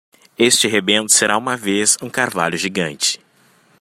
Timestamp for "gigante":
2.57-3.19